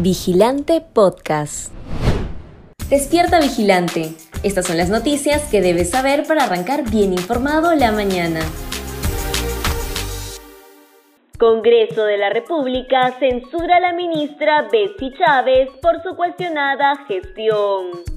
Vigilante 0.00 0.80
Podcast. 0.80 1.72
Despierta 2.90 3.38
Vigilante. 3.38 4.12
Estas 4.42 4.66
son 4.66 4.76
las 4.76 4.90
noticias 4.90 5.48
que 5.50 5.60
debes 5.60 5.90
saber 5.90 6.26
para 6.26 6.44
arrancar 6.44 6.90
bien 6.90 7.12
informado 7.12 7.72
la 7.76 7.92
mañana. 7.92 8.40
Congreso 11.38 12.04
de 12.04 12.18
la 12.18 12.30
República 12.30 13.16
censura 13.20 13.76
a 13.76 13.80
la 13.80 13.92
ministra 13.92 14.68
Betsy 14.70 15.12
Chávez 15.16 15.70
por 15.80 16.02
su 16.02 16.16
cuestionada 16.16 16.96
gestión. 17.06 18.13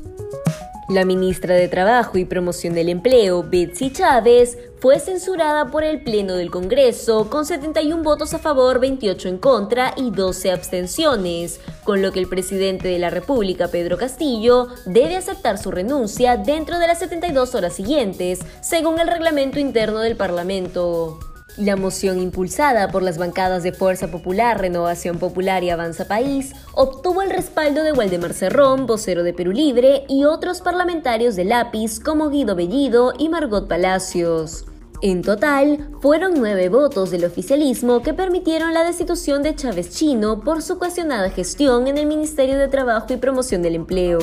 La 0.89 1.04
ministra 1.04 1.55
de 1.55 1.67
Trabajo 1.67 2.17
y 2.17 2.23
Promoción 2.23 2.73
del 2.73 2.88
Empleo, 2.88 3.43
Betsy 3.43 3.91
Chávez, 3.91 4.57
fue 4.79 4.99
censurada 4.99 5.70
por 5.70 5.83
el 5.83 6.02
Pleno 6.02 6.35
del 6.35 6.49
Congreso 6.49 7.29
con 7.29 7.45
71 7.45 8.03
votos 8.03 8.33
a 8.33 8.39
favor, 8.39 8.79
28 8.79 9.27
en 9.27 9.38
contra 9.38 9.93
y 9.97 10.11
12 10.11 10.49
abstenciones, 10.49 11.59
con 11.84 12.02
lo 12.02 12.13
que 12.13 12.21
el 12.21 12.29
presidente 12.29 12.88
de 12.88 12.99
la 12.99 13.09
República, 13.09 13.67
Pedro 13.67 13.98
Castillo, 13.98 14.70
debe 14.85 15.17
aceptar 15.17 15.57
su 15.57 15.71
renuncia 15.71 16.38
dentro 16.38 16.79
de 16.79 16.88
las 16.88 16.99
72 16.99 17.54
horas 17.54 17.73
siguientes, 17.73 18.40
según 18.62 18.99
el 18.99 19.09
reglamento 19.09 19.59
interno 19.59 19.99
del 19.99 20.15
Parlamento. 20.15 21.20
La 21.57 21.75
moción 21.75 22.20
impulsada 22.20 22.91
por 22.91 23.02
las 23.02 23.17
bancadas 23.17 23.63
de 23.63 23.71
Fuerza 23.71 24.11
Popular, 24.11 24.61
Renovación 24.61 25.17
Popular 25.17 25.63
y 25.63 25.71
Avanza 25.71 26.05
País 26.05 26.53
obtuvo 26.73 27.23
el 27.23 27.31
respaldo 27.31 27.81
de 27.81 27.93
Waldemar 27.93 28.35
Cerrón, 28.35 28.85
vocero 28.85 29.23
de 29.23 29.34
Perú 29.34 29.53
Libre, 29.53 30.05
y 30.07 30.25
otros 30.25 30.62
parlamentarios 30.62 31.35
de 31.35 31.45
lápiz 31.45 31.99
como 31.99 32.29
Guido 32.29 32.55
Bellido 32.55 33.13
y 33.17 33.29
Margot 33.29 33.67
Palacios. 33.67 34.65
En 35.01 35.23
total, 35.23 35.89
fueron 35.99 36.35
nueve 36.35 36.70
votos 36.70 37.09
del 37.09 37.25
oficialismo 37.25 38.03
que 38.03 38.13
permitieron 38.13 38.76
la 38.76 38.84
destitución 38.84 39.41
de 39.41 39.55
Chávez 39.55 39.89
Chino 39.89 40.41
por 40.41 40.62
su 40.62 40.77
cuestionada 40.77 41.31
gestión 41.31 41.87
en 41.87 41.98
el 41.98 42.05
Ministerio 42.05 42.59
de 42.59 42.67
Trabajo 42.67 43.12
y 43.12 43.17
Promoción 43.17 43.63
del 43.63 43.73
Empleo. 43.73 44.20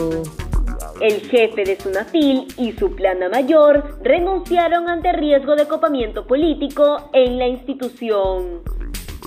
El 1.00 1.20
jefe 1.22 1.64
de 1.64 1.78
Sunafil 1.78 2.46
y 2.56 2.72
su 2.72 2.94
plana 2.94 3.28
mayor 3.28 3.98
renunciaron 4.02 4.88
ante 4.88 5.12
riesgo 5.12 5.56
de 5.56 5.66
copamiento 5.66 6.26
político 6.26 7.10
en 7.12 7.38
la 7.38 7.48
institución. 7.48 8.62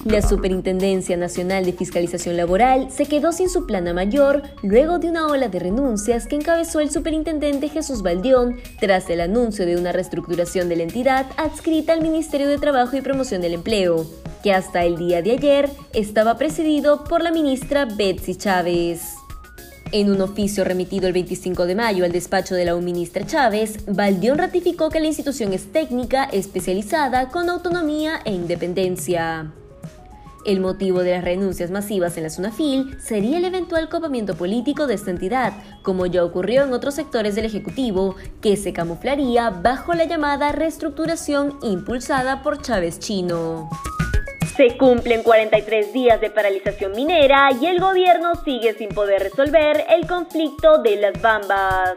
La 0.06 0.22
Superintendencia 0.22 1.18
Nacional 1.18 1.66
de 1.66 1.74
Fiscalización 1.74 2.38
Laboral 2.38 2.90
se 2.92 3.08
quedó 3.08 3.34
sin 3.34 3.50
su 3.50 3.66
plana 3.66 3.94
mayor 3.94 4.44
luego 4.64 5.00
de 5.00 5.10
una 5.10 5.28
ola 5.28 5.50
de 5.50 5.60
renuncias 5.60 6.28
que 6.28 6.38
encabezó 6.38 6.80
el 6.80 6.90
superintendente 6.90 7.68
Jesús 7.68 8.04
Valdión 8.04 8.56
tras 8.80 9.10
el 9.10 9.20
anuncio 9.20 9.66
de 9.66 9.76
una 9.76 9.92
reestructuración 9.92 10.70
de 10.70 10.78
la 10.78 10.84
entidad 10.84 11.26
adscrita 11.36 11.92
al 11.92 12.02
Ministerio 12.02 12.48
de 12.48 12.58
Trabajo 12.58 12.96
y 12.96 13.02
Promoción 13.02 13.42
del 13.42 13.56
Empleo, 13.56 14.06
que 14.44 14.54
hasta 14.54 14.86
el 14.86 14.98
día 14.98 15.22
de 15.22 15.32
ayer 15.32 15.70
estaba 15.94 16.38
presidido 16.38 17.04
por 17.04 17.22
la 17.22 17.32
ministra 17.32 17.84
Betsy 17.86 18.36
Chávez. 18.36 19.17
En 19.94 20.12
un 20.12 20.22
oficio 20.22 20.66
remitido 20.66 21.08
el 21.08 21.14
25 21.14 21.66
de 21.66 21.76
mayo 21.76 22.04
al 22.04 22.12
despacho 22.12 22.56
de 22.56 22.66
la 22.66 22.76
ministra 22.76 23.26
Chávez, 23.26 23.86
Valdión 23.88 24.38
ratificó 24.38 24.90
que 24.90 25.00
la 25.00 25.08
institución 25.08 25.54
es 25.54 25.72
técnica, 25.72 26.26
especializada, 26.26 27.30
con 27.30 27.50
autonomía 27.50 28.20
e 28.26 28.34
independencia. 28.34 29.54
El 30.46 30.60
motivo 30.60 31.04
de 31.04 31.12
las 31.12 31.24
renuncias 31.24 31.72
masivas 31.72 32.18
en 32.18 32.24
la 32.24 32.30
SUNAFIL 32.30 32.98
sería 33.02 33.38
el 33.38 33.46
eventual 33.46 33.88
copamiento 33.88 34.36
político 34.36 34.88
de 34.88 34.96
esta 34.96 35.12
entidad, 35.12 35.54
como 35.84 36.06
ya 36.06 36.24
ocurrió 36.24 36.64
en 36.64 36.74
otros 36.74 36.96
sectores 36.96 37.36
del 37.36 37.46
Ejecutivo, 37.46 38.16
que 38.42 38.58
se 38.58 38.74
camuflaría 38.74 39.50
bajo 39.50 39.94
la 39.94 40.06
llamada 40.06 40.52
reestructuración 40.52 41.58
impulsada 41.64 42.44
por 42.44 42.62
Chávez 42.62 43.00
Chino. 43.00 43.70
Se 44.58 44.76
cumplen 44.76 45.22
43 45.22 45.94
días 45.94 46.20
de 46.20 46.32
paralización 46.32 46.94
minera 46.94 47.50
y 47.62 47.68
el 47.68 47.80
gobierno 47.80 48.32
sigue 48.44 48.74
sin 48.74 48.90
poder 48.90 49.22
resolver 49.22 49.86
el 49.88 50.08
conflicto 50.08 50.80
de 50.80 50.96
las 50.96 51.22
bambas. 51.22 51.96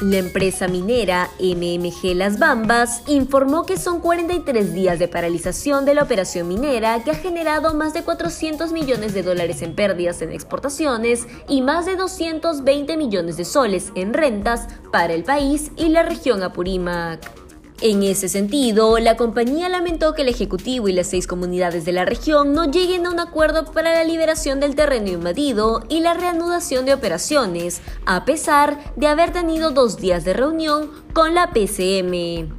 La 0.00 0.18
empresa 0.18 0.68
minera 0.68 1.28
MMG 1.40 2.14
Las 2.14 2.38
Bambas 2.38 3.02
informó 3.08 3.66
que 3.66 3.76
son 3.76 3.98
43 3.98 4.72
días 4.72 5.00
de 5.00 5.08
paralización 5.08 5.84
de 5.84 5.94
la 5.94 6.04
operación 6.04 6.46
minera 6.46 7.02
que 7.02 7.10
ha 7.10 7.16
generado 7.16 7.74
más 7.74 7.92
de 7.92 8.04
400 8.04 8.70
millones 8.70 9.12
de 9.12 9.24
dólares 9.24 9.60
en 9.62 9.74
pérdidas 9.74 10.22
en 10.22 10.30
exportaciones 10.30 11.26
y 11.48 11.62
más 11.62 11.86
de 11.86 11.96
220 11.96 12.96
millones 12.96 13.36
de 13.36 13.44
soles 13.44 13.90
en 13.96 14.14
rentas 14.14 14.68
para 14.92 15.12
el 15.12 15.24
país 15.24 15.72
y 15.76 15.88
la 15.88 16.04
región 16.04 16.44
Apurímac. 16.44 17.47
En 17.80 18.02
ese 18.02 18.28
sentido, 18.28 18.98
la 18.98 19.16
compañía 19.16 19.68
lamentó 19.68 20.12
que 20.12 20.22
el 20.22 20.28
Ejecutivo 20.28 20.88
y 20.88 20.92
las 20.92 21.06
seis 21.06 21.28
comunidades 21.28 21.84
de 21.84 21.92
la 21.92 22.04
región 22.04 22.52
no 22.52 22.68
lleguen 22.68 23.06
a 23.06 23.10
un 23.10 23.20
acuerdo 23.20 23.66
para 23.66 23.92
la 23.92 24.02
liberación 24.02 24.58
del 24.58 24.74
terreno 24.74 25.10
invadido 25.10 25.84
y 25.88 26.00
la 26.00 26.14
reanudación 26.14 26.86
de 26.86 26.94
operaciones, 26.94 27.80
a 28.04 28.24
pesar 28.24 28.92
de 28.96 29.06
haber 29.06 29.32
tenido 29.32 29.70
dos 29.70 29.98
días 29.98 30.24
de 30.24 30.32
reunión 30.32 30.90
con 31.12 31.36
la 31.36 31.52
PCM. 31.52 32.52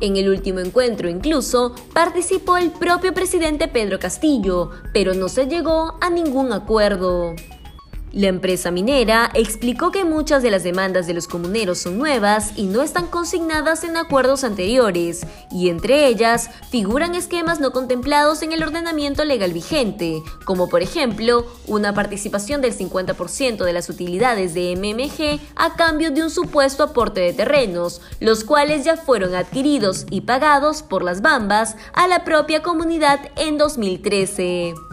En 0.00 0.16
el 0.16 0.28
último 0.28 0.60
encuentro 0.60 1.08
incluso 1.08 1.74
participó 1.92 2.58
el 2.58 2.70
propio 2.70 3.12
presidente 3.12 3.66
Pedro 3.66 3.98
Castillo, 3.98 4.70
pero 4.94 5.14
no 5.14 5.28
se 5.28 5.46
llegó 5.46 5.98
a 6.00 6.10
ningún 6.10 6.52
acuerdo. 6.52 7.34
La 8.12 8.28
empresa 8.28 8.70
minera 8.70 9.30
explicó 9.34 9.90
que 9.90 10.04
muchas 10.04 10.42
de 10.42 10.50
las 10.50 10.62
demandas 10.62 11.06
de 11.06 11.14
los 11.14 11.28
comuneros 11.28 11.78
son 11.78 11.98
nuevas 11.98 12.52
y 12.56 12.64
no 12.64 12.82
están 12.82 13.06
consignadas 13.06 13.84
en 13.84 13.96
acuerdos 13.96 14.44
anteriores, 14.44 15.26
y 15.50 15.68
entre 15.68 16.06
ellas 16.06 16.50
figuran 16.70 17.14
esquemas 17.14 17.60
no 17.60 17.70
contemplados 17.70 18.42
en 18.42 18.52
el 18.52 18.62
ordenamiento 18.62 19.24
legal 19.24 19.52
vigente, 19.52 20.22
como 20.44 20.68
por 20.68 20.82
ejemplo 20.82 21.46
una 21.66 21.92
participación 21.92 22.62
del 22.62 22.76
50% 22.76 23.64
de 23.64 23.72
las 23.72 23.90
utilidades 23.90 24.54
de 24.54 24.74
MMG 24.74 25.40
a 25.56 25.74
cambio 25.76 26.10
de 26.10 26.22
un 26.22 26.30
supuesto 26.30 26.84
aporte 26.84 27.20
de 27.20 27.34
terrenos, 27.34 28.00
los 28.20 28.42
cuales 28.44 28.84
ya 28.84 28.96
fueron 28.96 29.34
adquiridos 29.34 30.06
y 30.10 30.22
pagados 30.22 30.82
por 30.82 31.02
las 31.02 31.20
Bambas 31.20 31.76
a 31.92 32.08
la 32.08 32.24
propia 32.24 32.62
comunidad 32.62 33.20
en 33.36 33.58
2013. 33.58 34.87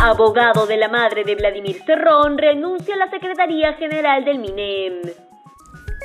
Abogado 0.00 0.68
de 0.68 0.76
la 0.76 0.88
madre 0.88 1.24
de 1.24 1.34
Vladimir 1.34 1.82
Cerrón 1.84 2.38
renuncia 2.38 2.94
a 2.94 2.98
la 2.98 3.10
Secretaría 3.10 3.72
General 3.72 4.24
del 4.24 4.38
MINEM. 4.38 5.02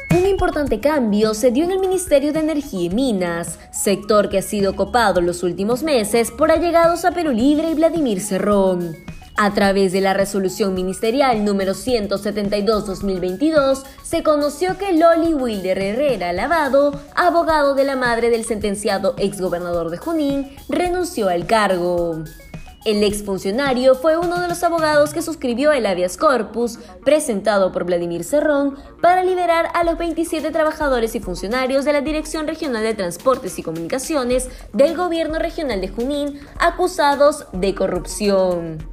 Un 0.09 0.27
importante 0.27 0.79
cambio 0.79 1.35
se 1.35 1.51
dio 1.51 1.65
en 1.65 1.73
el 1.73 1.79
Ministerio 1.79 2.33
de 2.33 2.39
Energía 2.39 2.85
y 2.85 2.89
Minas, 2.89 3.59
sector 3.71 4.29
que 4.29 4.39
ha 4.39 4.41
sido 4.41 4.75
copado 4.75 5.21
los 5.21 5.43
últimos 5.43 5.83
meses 5.83 6.31
por 6.31 6.49
allegados 6.49 7.05
a 7.05 7.11
Perú 7.11 7.33
Libre 7.33 7.69
y 7.69 7.75
Vladimir 7.75 8.19
Cerrón. 8.19 8.95
A 9.37 9.53
través 9.53 9.91
de 9.91 10.01
la 10.01 10.15
resolución 10.15 10.73
ministerial 10.73 11.45
número 11.45 11.73
172-2022, 11.73 13.83
se 14.01 14.23
conoció 14.23 14.75
que 14.79 14.93
Loli 14.93 15.35
Wilder 15.35 15.77
Herrera 15.77 16.33
Lavado, 16.33 16.99
abogado 17.15 17.75
de 17.75 17.83
la 17.83 17.95
madre 17.95 18.31
del 18.31 18.43
sentenciado 18.43 19.13
exgobernador 19.19 19.91
de 19.91 19.97
Junín, 19.97 20.49
renunció 20.67 21.29
al 21.29 21.45
cargo. 21.45 22.23
El 22.85 23.01
exfuncionario 23.01 23.95
fue 23.95 24.17
uno 24.17 24.41
de 24.41 24.49
los 24.49 24.61
abogados 24.61 25.13
que 25.13 25.21
suscribió 25.21 25.71
el 25.71 25.85
habeas 25.85 26.17
corpus 26.17 26.79
presentado 27.05 27.71
por 27.71 27.85
Vladimir 27.85 28.25
Cerrón 28.25 28.75
para 29.01 29.23
liberar 29.23 29.69
a 29.73 29.85
los 29.85 29.97
27 29.97 30.51
trabajadores 30.51 31.15
y 31.15 31.21
funcionarios 31.21 31.85
de 31.85 31.93
la 31.93 32.01
Dirección 32.01 32.45
Regional 32.45 32.83
de 32.83 32.93
Transportes 32.93 33.57
y 33.57 33.63
Comunicaciones 33.63 34.49
del 34.73 34.97
Gobierno 34.97 35.39
Regional 35.39 35.79
de 35.79 35.87
Junín 35.87 36.39
acusados 36.59 37.45
de 37.53 37.73
corrupción. 37.73 38.85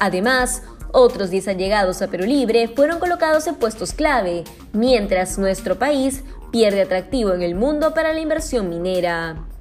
Además, 0.00 0.62
otros 0.92 1.28
10 1.28 1.48
allegados 1.48 2.00
a 2.00 2.08
Perú 2.08 2.24
Libre 2.24 2.68
fueron 2.68 2.98
colocados 2.98 3.46
en 3.46 3.56
puestos 3.56 3.92
clave, 3.92 4.44
mientras 4.72 5.36
nuestro 5.36 5.78
país 5.78 6.24
pierde 6.50 6.80
atractivo 6.80 7.34
en 7.34 7.42
el 7.42 7.56
mundo 7.56 7.92
para 7.92 8.14
la 8.14 8.20
inversión 8.20 8.70
minera. 8.70 9.53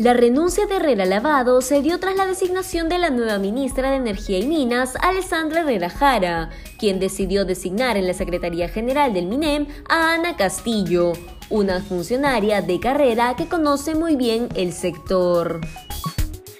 La 0.00 0.14
renuncia 0.14 0.64
de 0.64 0.76
Herrera 0.76 1.04
Lavado 1.04 1.60
se 1.60 1.82
dio 1.82 2.00
tras 2.00 2.16
la 2.16 2.24
designación 2.24 2.88
de 2.88 2.98
la 2.98 3.10
nueva 3.10 3.36
ministra 3.36 3.90
de 3.90 3.96
Energía 3.96 4.38
y 4.38 4.46
Minas, 4.46 4.96
Alessandra 4.98 5.60
Herrera 5.60 5.90
Jara, 5.90 6.48
quien 6.78 6.98
decidió 6.98 7.44
designar 7.44 7.98
en 7.98 8.06
la 8.06 8.14
Secretaría 8.14 8.70
General 8.70 9.12
del 9.12 9.26
MINEM 9.26 9.66
a 9.90 10.14
Ana 10.14 10.38
Castillo, 10.38 11.12
una 11.50 11.82
funcionaria 11.82 12.62
de 12.62 12.80
carrera 12.80 13.36
que 13.36 13.46
conoce 13.46 13.94
muy 13.94 14.16
bien 14.16 14.48
el 14.54 14.72
sector. 14.72 15.60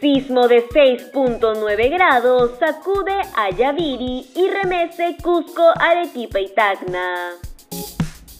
Sismo 0.02 0.46
de 0.46 0.68
6.9 0.68 1.90
grados 1.90 2.58
sacude 2.58 3.22
a 3.36 3.48
Yaviri 3.56 4.28
y 4.34 4.50
remece 4.50 5.16
Cusco, 5.22 5.64
Arequipa 5.76 6.40
y 6.40 6.48
Tacna. 6.52 7.40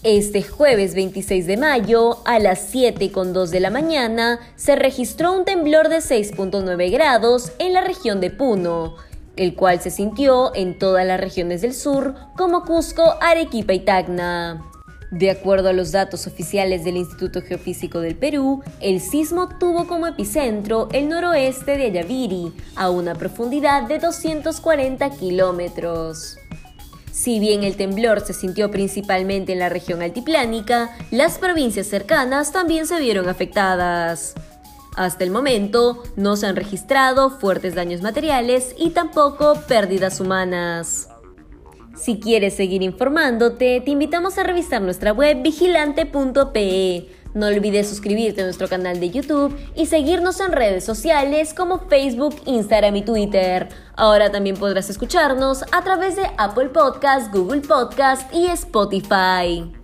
Este 0.02 0.42
jueves 0.42 0.94
26 0.94 1.46
de 1.46 1.58
mayo, 1.58 2.22
a 2.24 2.38
las 2.38 2.74
7.2 2.74 3.48
de 3.48 3.60
la 3.60 3.68
mañana, 3.68 4.40
se 4.56 4.74
registró 4.74 5.34
un 5.34 5.44
temblor 5.44 5.90
de 5.90 5.98
6.9 5.98 6.90
grados 6.90 7.52
en 7.58 7.74
la 7.74 7.82
región 7.82 8.18
de 8.22 8.30
Puno, 8.30 8.94
el 9.36 9.54
cual 9.54 9.82
se 9.82 9.90
sintió 9.90 10.54
en 10.54 10.78
todas 10.78 11.06
las 11.06 11.20
regiones 11.20 11.60
del 11.60 11.74
sur 11.74 12.14
como 12.34 12.64
Cusco, 12.64 13.16
Arequipa 13.20 13.74
y 13.74 13.80
Tacna. 13.80 14.64
De 15.10 15.30
acuerdo 15.30 15.68
a 15.68 15.74
los 15.74 15.92
datos 15.92 16.26
oficiales 16.26 16.82
del 16.82 16.96
Instituto 16.96 17.42
Geofísico 17.42 18.00
del 18.00 18.16
Perú, 18.16 18.62
el 18.80 19.02
sismo 19.02 19.50
tuvo 19.58 19.86
como 19.86 20.06
epicentro 20.06 20.88
el 20.92 21.10
noroeste 21.10 21.76
de 21.76 21.84
Ayaviri, 21.84 22.54
a 22.74 22.88
una 22.88 23.14
profundidad 23.16 23.82
de 23.82 23.98
240 23.98 25.10
kilómetros. 25.10 26.39
Si 27.20 27.38
bien 27.38 27.64
el 27.64 27.76
temblor 27.76 28.22
se 28.22 28.32
sintió 28.32 28.70
principalmente 28.70 29.52
en 29.52 29.58
la 29.58 29.68
región 29.68 30.00
altiplánica, 30.00 30.96
las 31.10 31.36
provincias 31.36 31.86
cercanas 31.86 32.50
también 32.50 32.86
se 32.86 32.98
vieron 32.98 33.28
afectadas. 33.28 34.32
Hasta 34.96 35.24
el 35.24 35.30
momento 35.30 36.02
no 36.16 36.36
se 36.36 36.46
han 36.46 36.56
registrado 36.56 37.28
fuertes 37.28 37.74
daños 37.74 38.00
materiales 38.00 38.74
y 38.78 38.90
tampoco 38.90 39.52
pérdidas 39.68 40.18
humanas. 40.18 41.10
Si 41.94 42.18
quieres 42.20 42.54
seguir 42.54 42.82
informándote, 42.82 43.82
te 43.82 43.90
invitamos 43.90 44.38
a 44.38 44.42
revisar 44.42 44.80
nuestra 44.80 45.12
web 45.12 45.42
vigilante.pe. 45.42 47.06
No 47.34 47.46
olvides 47.46 47.88
suscribirte 47.88 48.40
a 48.40 48.44
nuestro 48.44 48.68
canal 48.68 49.00
de 49.00 49.10
YouTube 49.10 49.56
y 49.74 49.86
seguirnos 49.86 50.40
en 50.40 50.52
redes 50.52 50.84
sociales 50.84 51.54
como 51.54 51.78
Facebook, 51.88 52.34
Instagram 52.46 52.96
y 52.96 53.02
Twitter. 53.02 53.68
Ahora 53.96 54.30
también 54.30 54.56
podrás 54.56 54.90
escucharnos 54.90 55.62
a 55.72 55.82
través 55.82 56.16
de 56.16 56.28
Apple 56.38 56.70
Podcast, 56.70 57.32
Google 57.32 57.60
Podcast 57.60 58.32
y 58.34 58.46
Spotify. 58.46 59.79